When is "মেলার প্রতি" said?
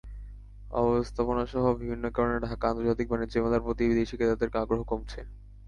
3.39-3.83